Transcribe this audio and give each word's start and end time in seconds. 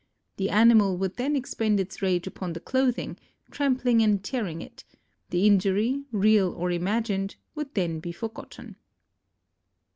The 0.37 0.49
animal 0.49 0.97
would 0.97 1.17
then 1.17 1.35
expend 1.35 1.79
its 1.79 2.01
rage 2.01 2.25
upon 2.25 2.53
the 2.53 2.59
clothing, 2.59 3.19
trampling 3.51 4.01
and 4.01 4.23
tearing 4.23 4.59
it; 4.59 4.83
the 5.29 5.45
injury, 5.45 6.05
real 6.11 6.51
or 6.53 6.71
imagined, 6.71 7.35
would 7.53 7.75
then 7.75 7.99
be 7.99 8.11
forgotten. 8.11 8.77